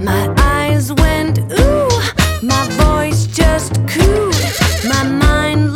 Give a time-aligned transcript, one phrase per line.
[0.00, 1.88] My eyes went ooh,
[2.42, 4.36] my voice just cooed,
[4.88, 5.71] my mind.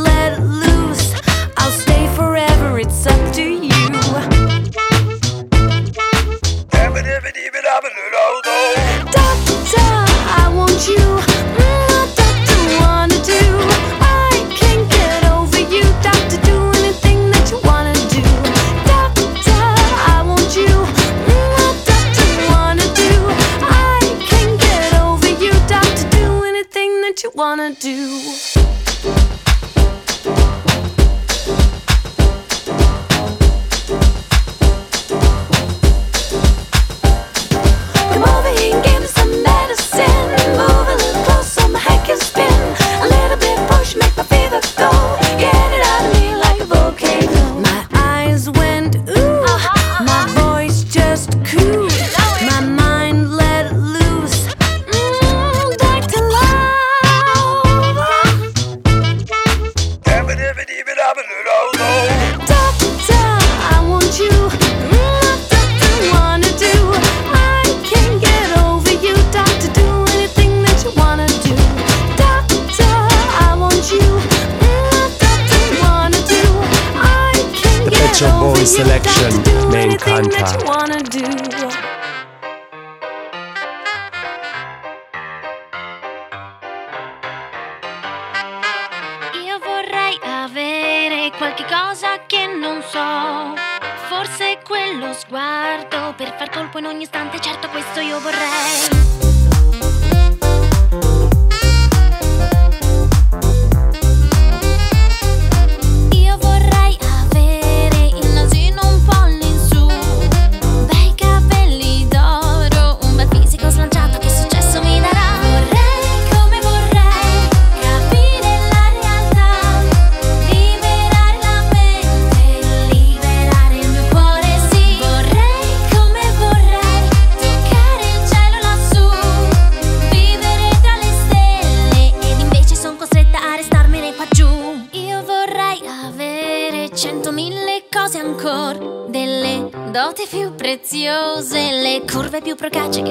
[142.68, 143.05] forgot you.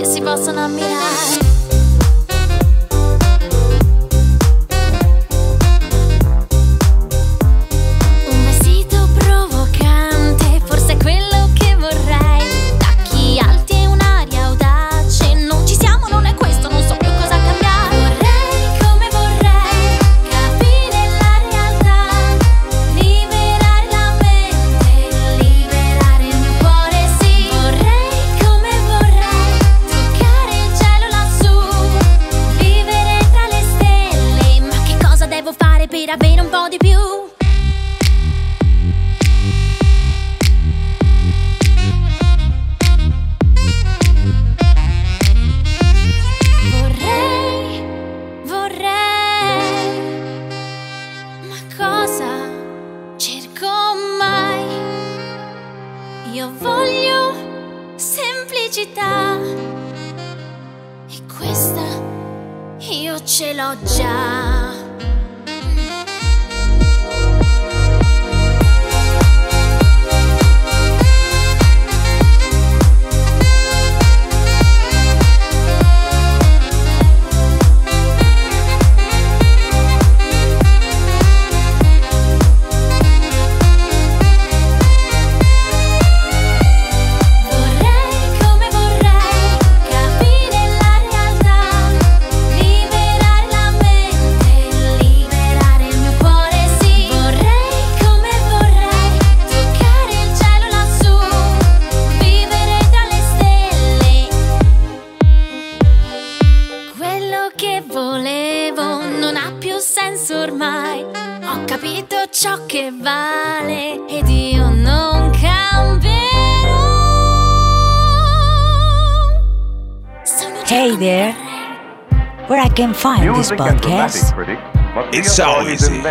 [123.50, 125.14] this podcast?
[125.14, 126.02] It's so easy.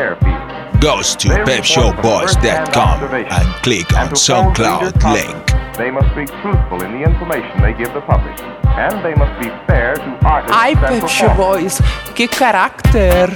[0.80, 5.76] Go to pepshowboys.com and click on SoundCloud link.
[5.76, 8.38] They must be truthful in the information they give the public.
[8.76, 10.56] And they must be fair to artists.
[10.56, 11.80] Ai, Pepshow Boys,
[12.14, 13.32] que character?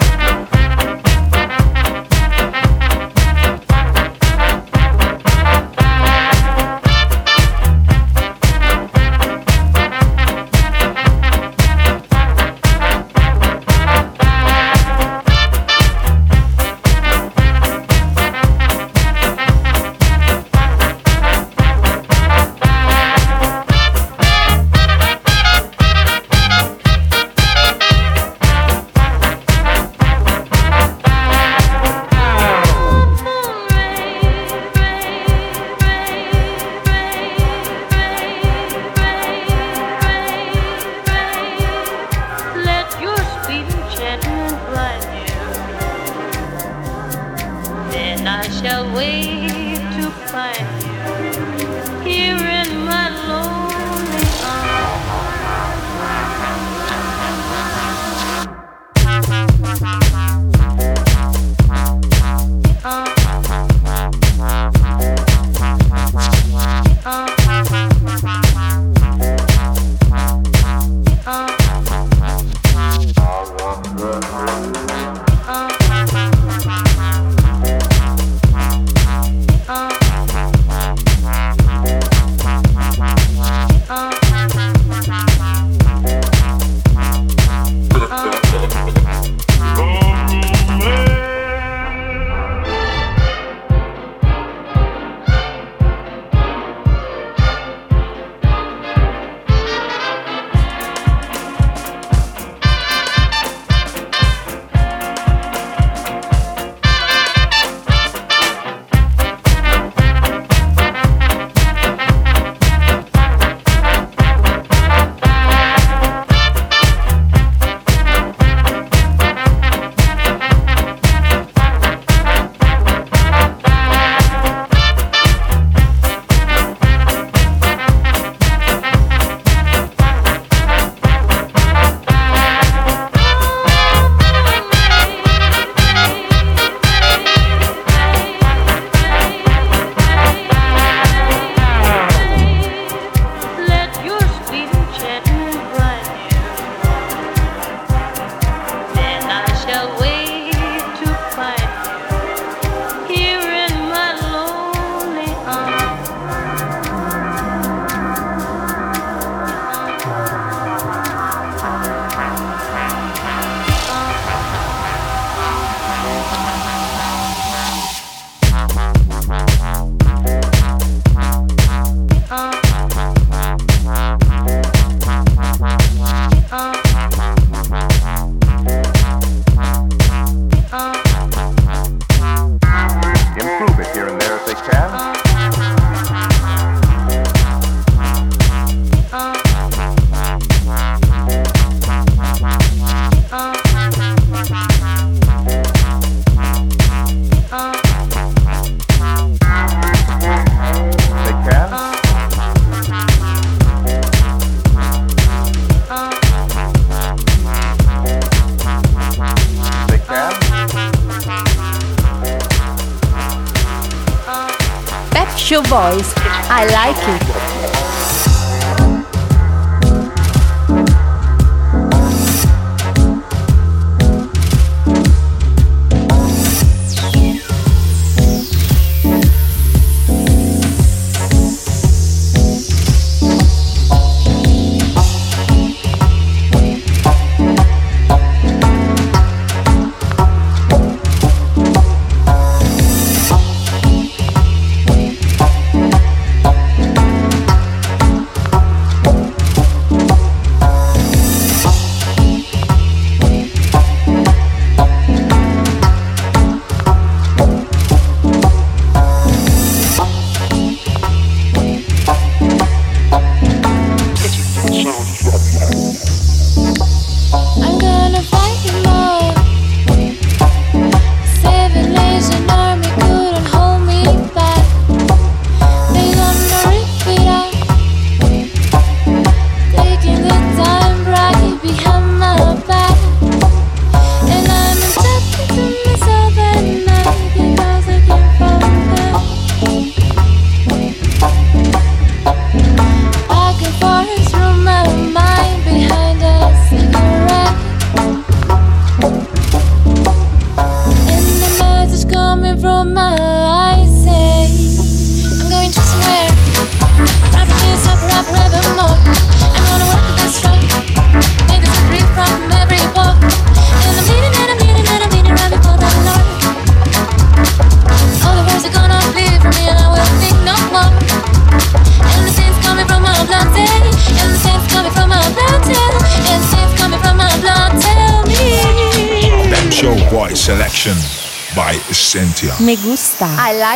[48.69, 50.78] Shall wait to find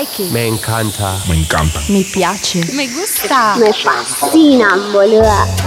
[0.03, 0.33] like it.
[0.33, 1.21] Me encanta.
[1.29, 1.81] Me encanta.
[1.89, 2.61] Mi piace.
[2.75, 3.57] Me gusta.
[3.59, 5.62] Me fascina, boluda.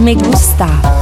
[0.00, 0.99] Me gusta.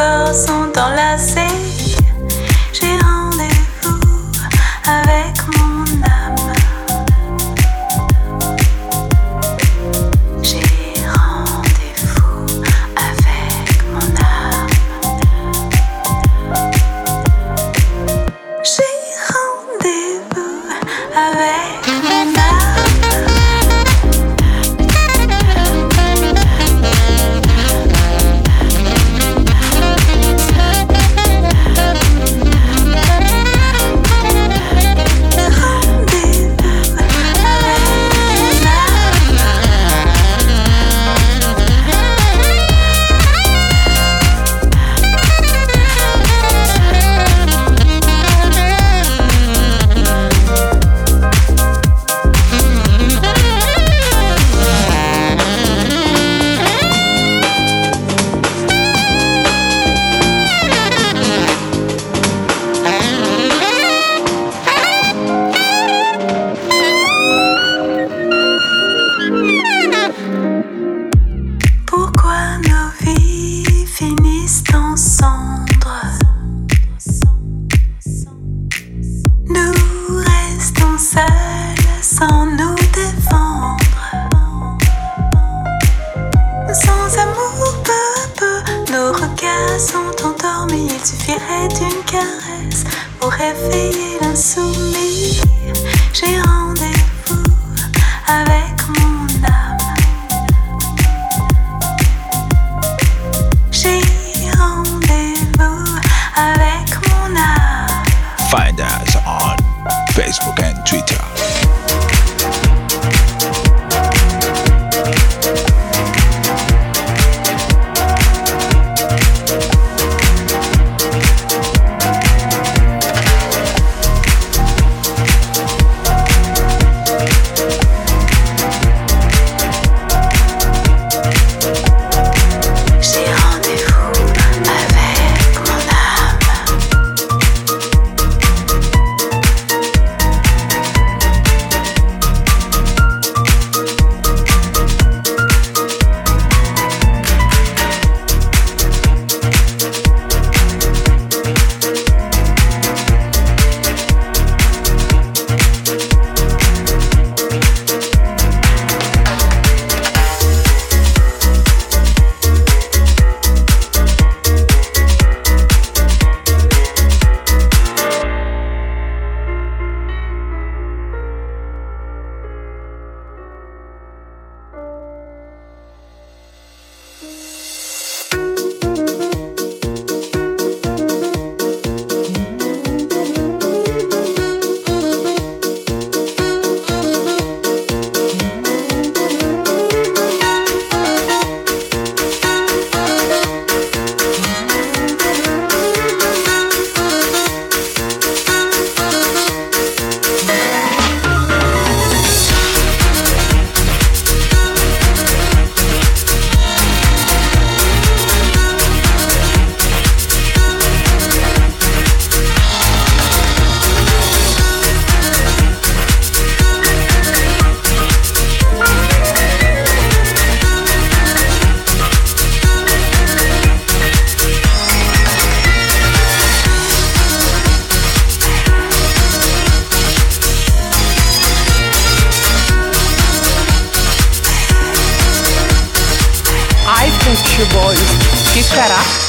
[0.00, 1.69] Corps sont enlacés.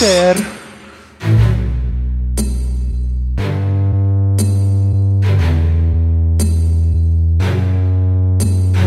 [0.01, 0.43] Caráter!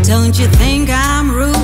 [0.03, 1.55] Don't you think I'm rude?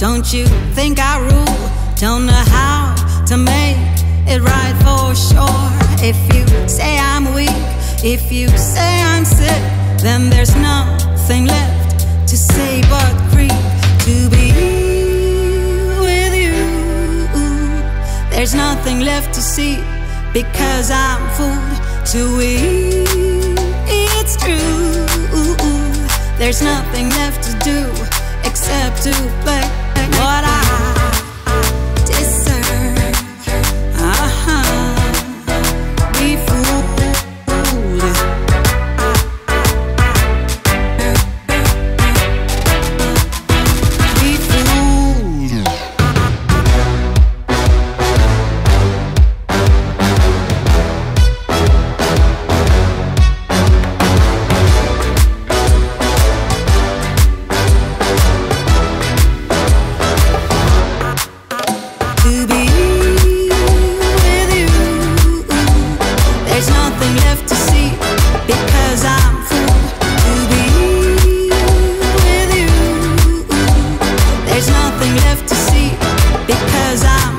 [0.00, 1.56] Don't you think I rule?
[1.96, 2.94] Don't know how
[3.26, 3.78] to make
[4.26, 5.70] it right for sure.
[6.02, 7.62] If you say I'm weak,
[8.02, 9.62] if you say I'm sick,
[10.02, 13.56] then there's nothing left to say but free
[14.04, 14.75] to be
[18.46, 19.74] There's nothing left to see
[20.32, 23.58] because I'm fooled to eat.
[23.88, 25.04] It's true.
[26.38, 27.90] There's nothing left to do
[28.44, 29.10] except to
[29.42, 29.66] play
[30.14, 30.55] what I
[75.06, 75.90] nothing left to see
[76.46, 77.36] because I'm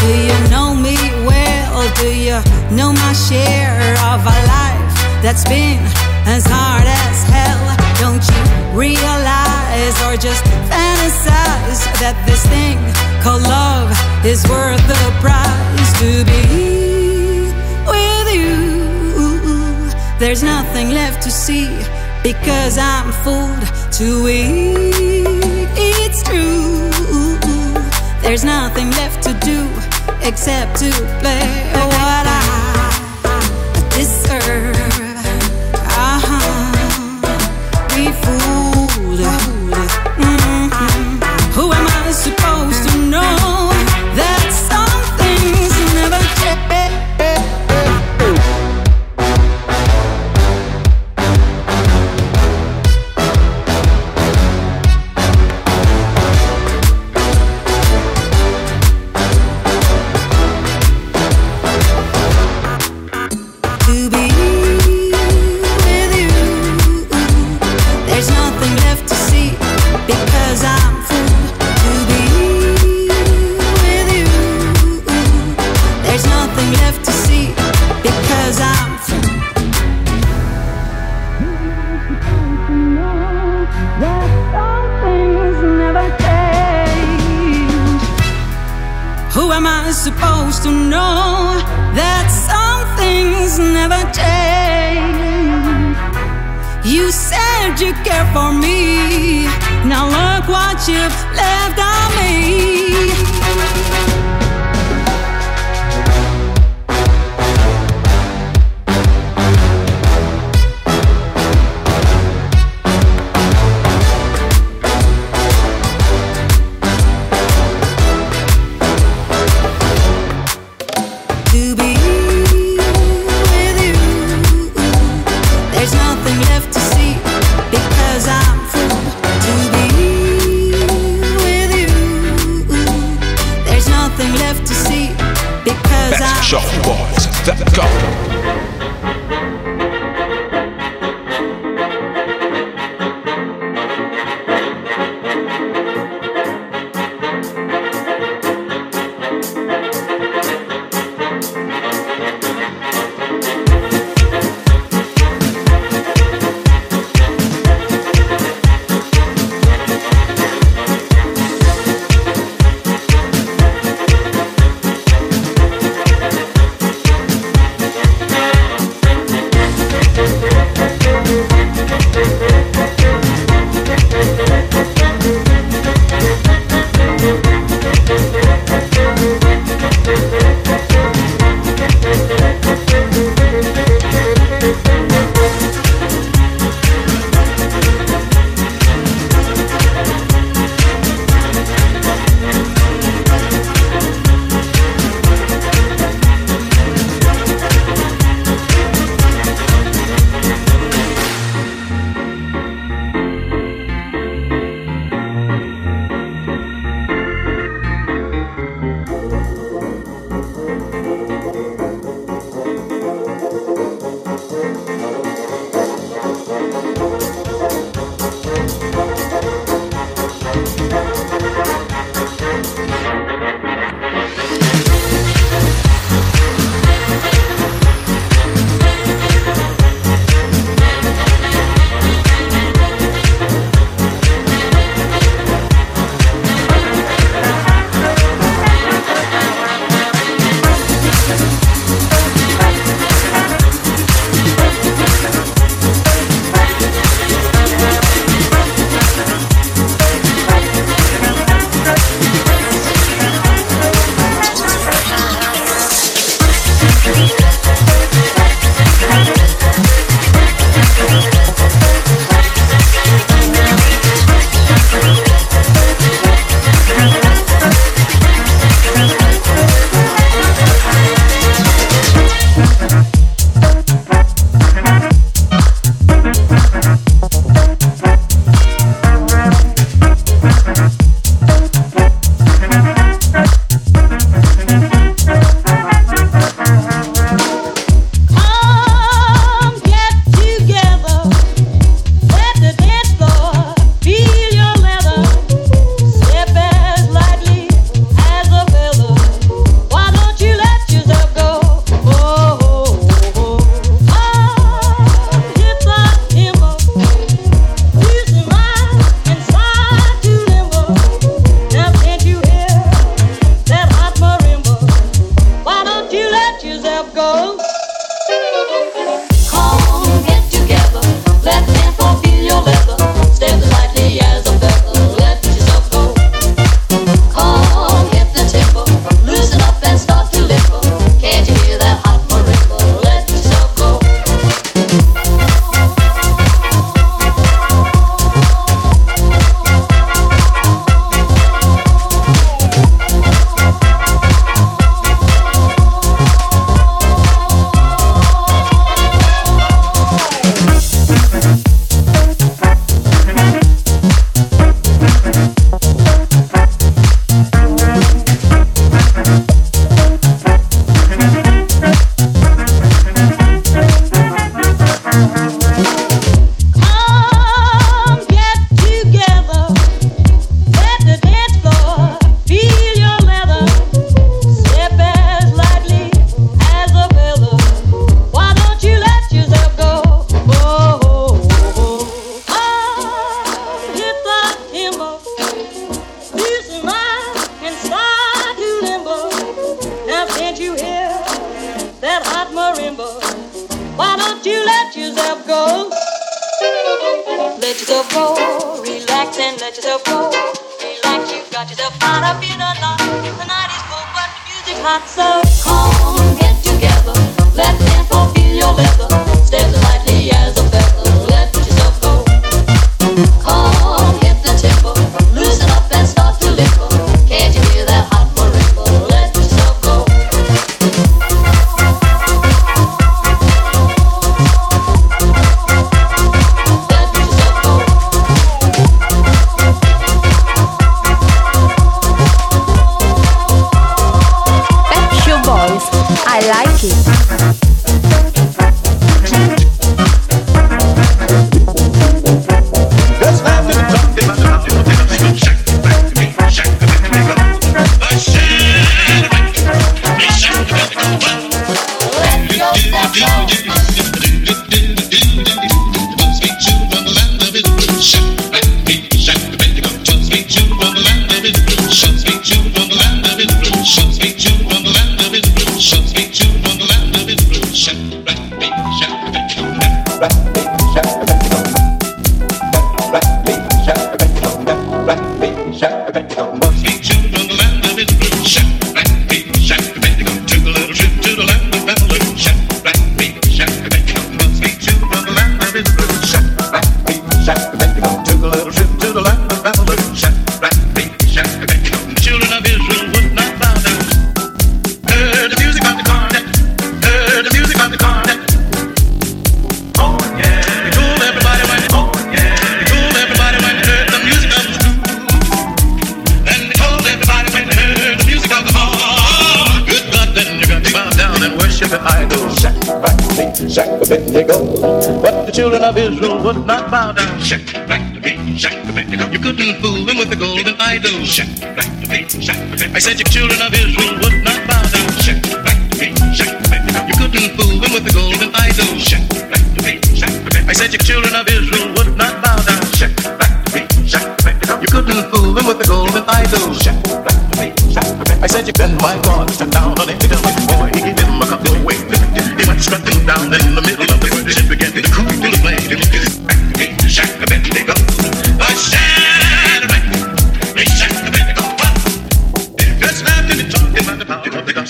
[0.00, 1.94] Do you know me well?
[1.96, 2.40] Do you
[2.76, 5.80] know my share of a life that's been
[6.26, 7.64] as hard as hell?
[8.00, 12.78] Don't you realize or just fantasize that this thing
[13.22, 13.90] called love
[14.24, 17.50] is worth the price to be
[17.86, 18.74] with you?
[20.18, 21.93] There's nothing left to see
[22.24, 23.60] because I'm fooled
[23.92, 25.68] to eat.
[25.76, 26.90] It's true.
[28.22, 29.68] There's nothing left to do
[30.26, 32.63] except to play what I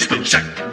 [0.05, 0.64] Shack,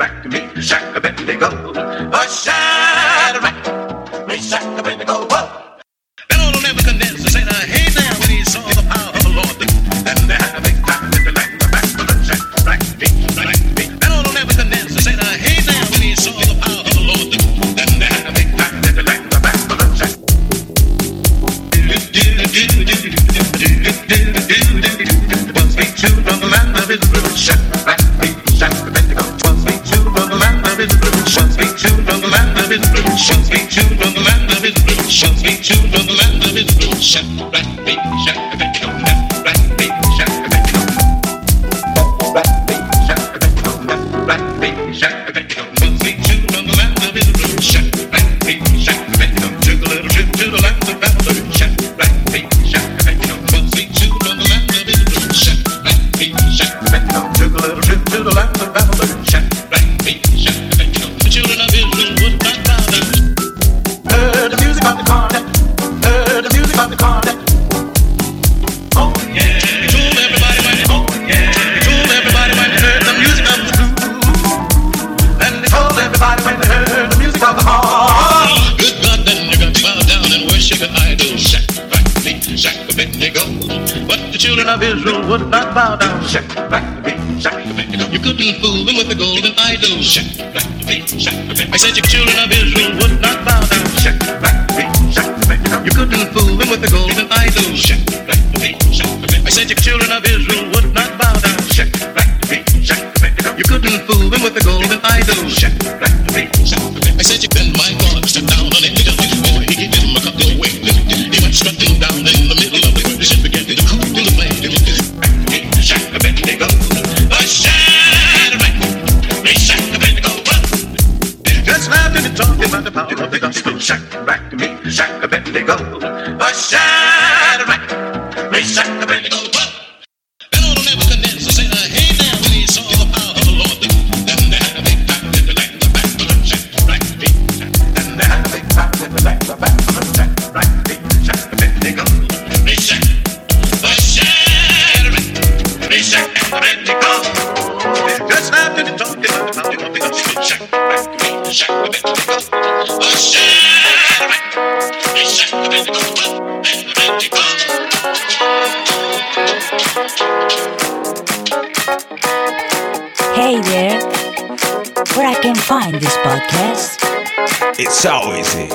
[168.51, 168.69] easy.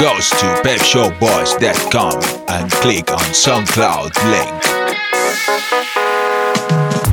[0.00, 4.62] Goes to pepshowboys.com and click on SoundCloud link.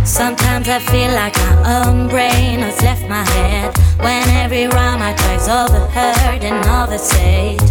[0.05, 5.13] Sometimes I feel like my own brain has left my head when every rhyme I
[5.13, 7.61] try's overheard and oversaid.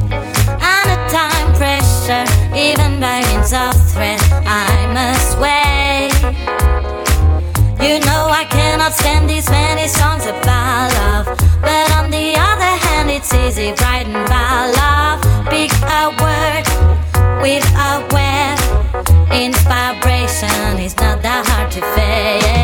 [0.61, 6.13] Under time pressure, even by means of threat, I must wait.
[7.81, 13.11] You know I cannot stand these many songs about love, but on the other hand,
[13.11, 15.21] it's easy writing about love.
[15.47, 16.65] Pick a word
[17.43, 18.59] with a web.
[19.33, 22.58] Inspiration is not that hard to fake.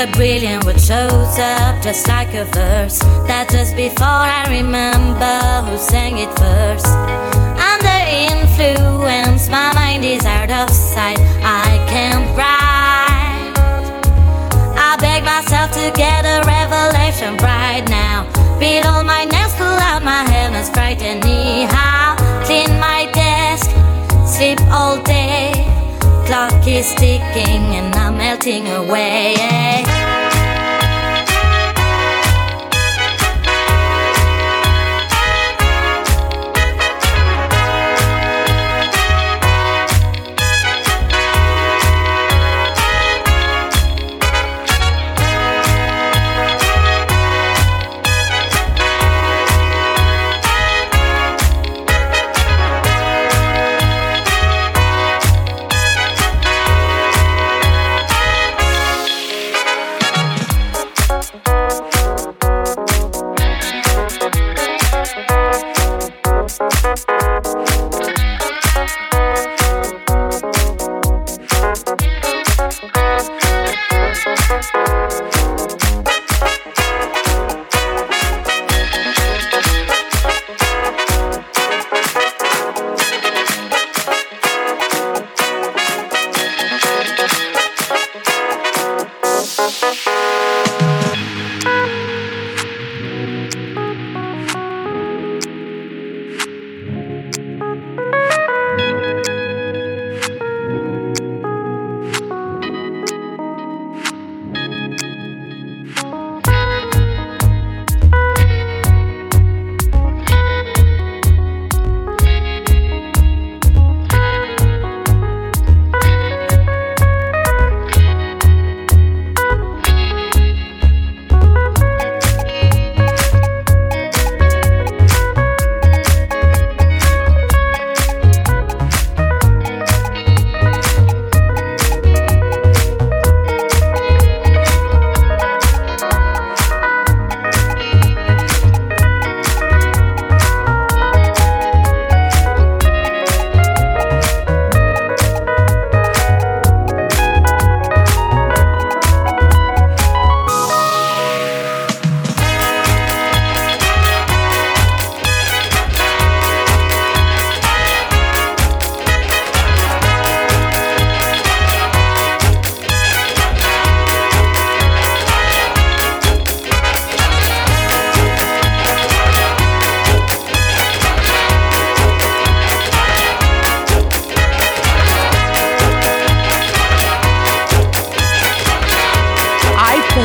[0.00, 3.00] A brilliant word shows up just like a verse.
[3.28, 5.36] That just before I remember
[5.68, 6.88] who sang it first.
[7.60, 11.20] Under influence, my mind is out of sight.
[11.44, 13.52] I can't write.
[14.72, 18.24] I beg myself to get a revelation right now.
[18.58, 22.16] Beat all my nails, pull out my and fright anyhow.
[22.46, 23.68] Clean my desk,
[24.24, 25.59] sleep all day.
[26.30, 29.99] Clock is ticking and I'm melting away.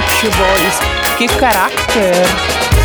[0.02, 1.18] Futebol.
[1.18, 2.85] Que caráter!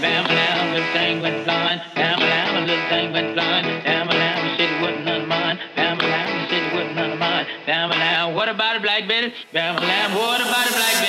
[0.00, 1.80] Bam, bam, the thing went blind.
[1.94, 3.66] Bam, the thing went blind.
[3.84, 5.58] Bam, bam, wasn't none of mine.
[5.76, 7.46] Bam, bam, wasn't none of mine.
[7.66, 9.32] Bam, what about it, Black Betty?
[9.52, 11.01] Bam, bam, what about it, Black Betty?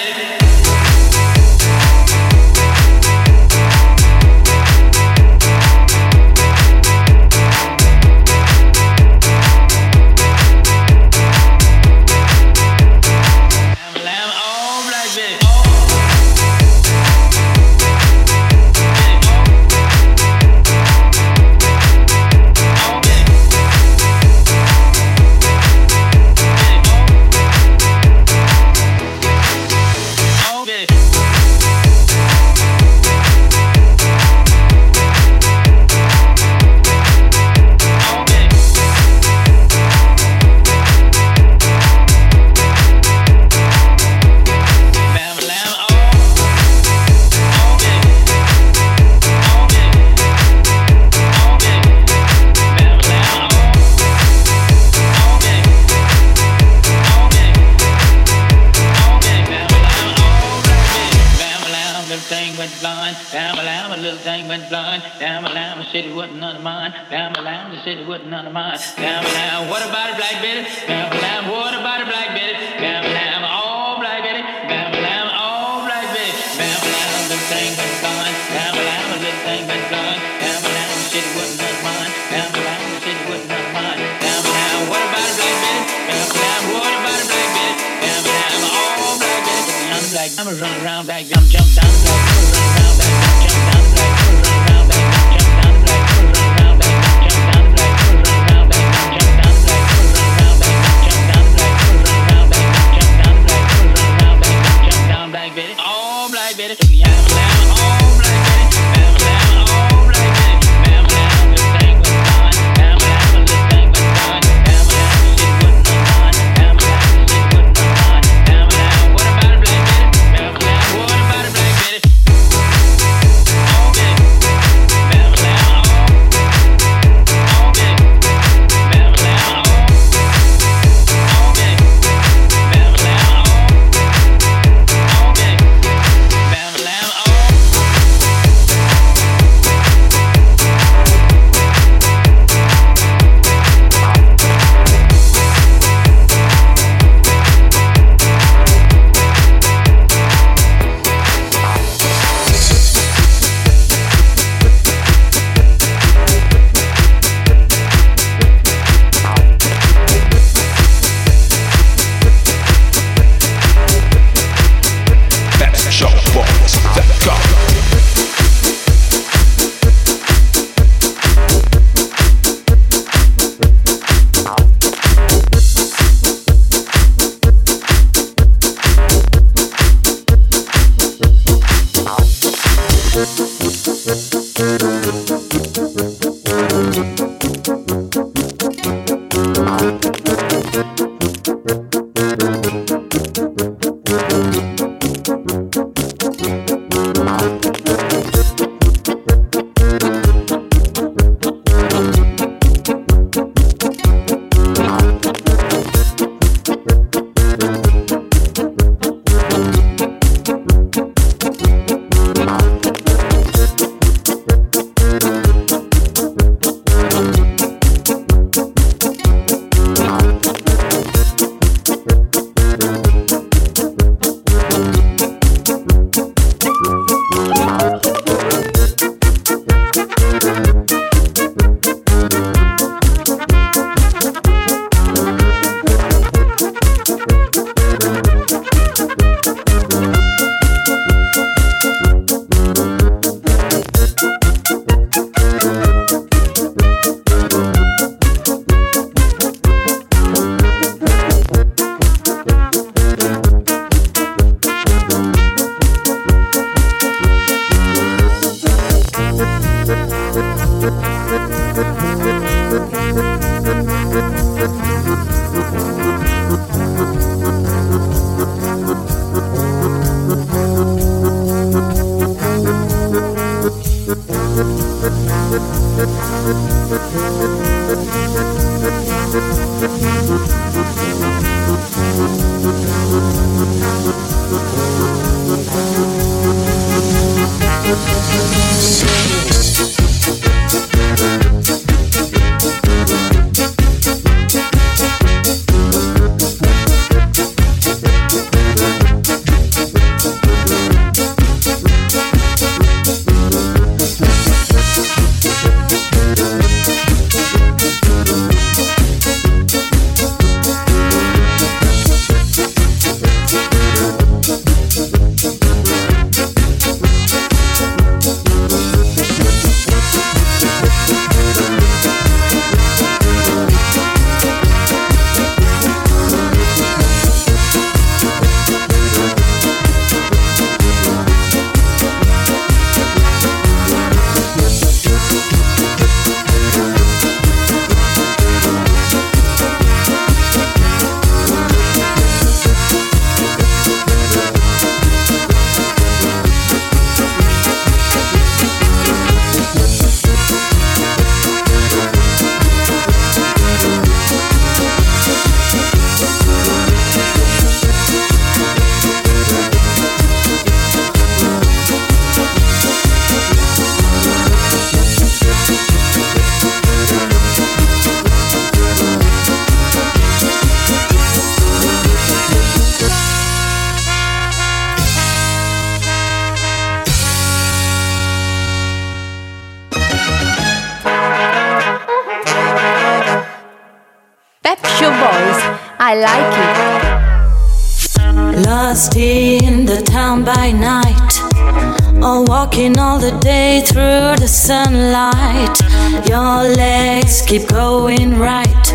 [394.63, 395.77] Sunlight.
[396.25, 398.85] Your legs keep going right.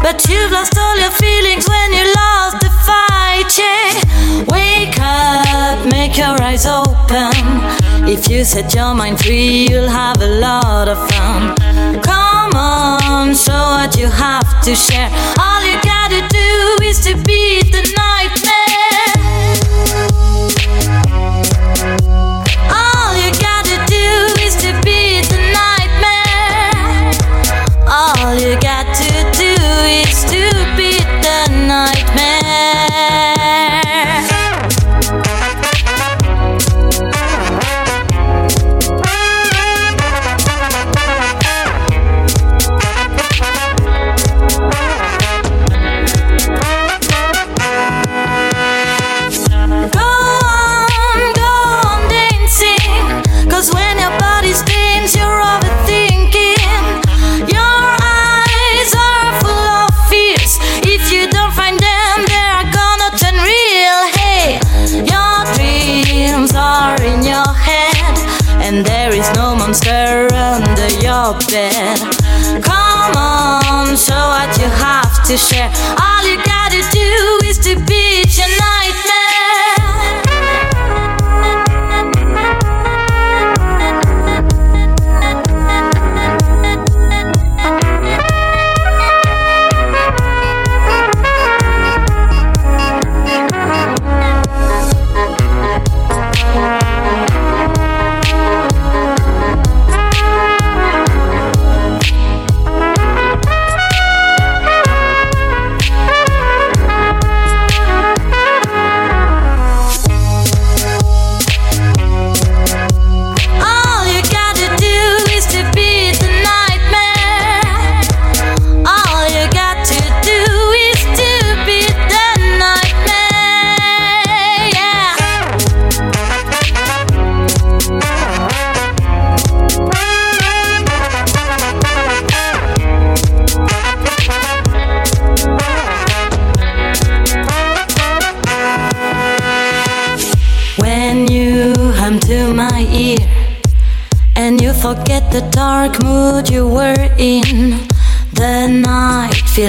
[0.00, 3.50] But you've lost all your feelings when you lost the fight.
[3.58, 3.92] Yeah.
[4.48, 7.36] Wake up, make your eyes open.
[8.08, 11.54] If you set your mind free, you'll have a lot of fun.
[12.00, 15.10] Come on, show what you have to share.
[15.38, 18.47] All you gotta do is to beat the nightmare.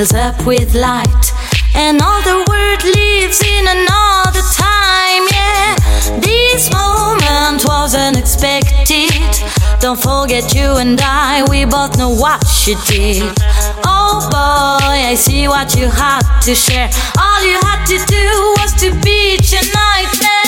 [0.09, 1.31] Fills up with light,
[1.75, 5.23] and all the world lives in another time.
[5.31, 5.75] Yeah,
[6.19, 9.11] this moment wasn't expected.
[9.79, 13.23] Don't forget you and I, we both know what she did.
[13.85, 16.89] Oh boy, I see what you had to share.
[17.17, 20.39] All you had to do was to beat your nightmare.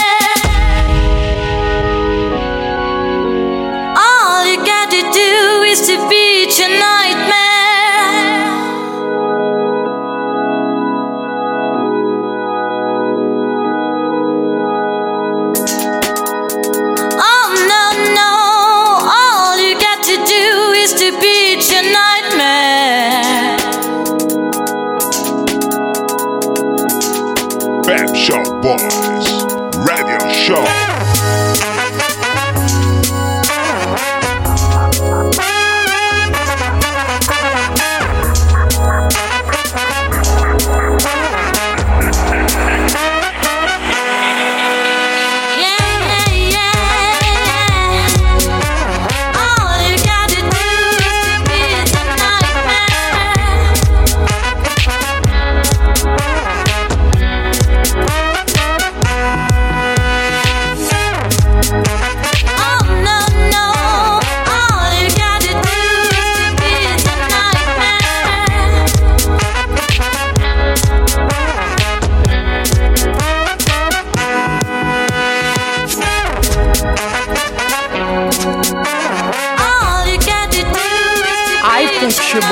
[3.97, 7.50] All you gotta do is to beat your nightmare.
[30.51, 30.80] Show.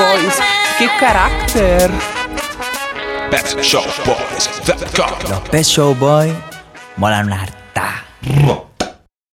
[0.00, 0.38] Shop Boys,
[0.78, 1.92] che carattere!
[3.28, 6.34] PepShowBoys.com Los Pet Show Boy
[6.94, 8.59] mola una harta.